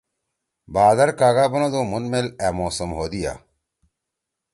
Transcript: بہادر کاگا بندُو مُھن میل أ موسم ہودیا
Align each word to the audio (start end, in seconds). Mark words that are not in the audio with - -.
بہادر 0.73 1.09
کاگا 1.19 1.45
بندُو 1.51 1.81
مُھن 1.89 2.03
میل 2.11 2.27
أ 2.45 2.47
موسم 2.57 2.89
ہودیا 2.97 3.33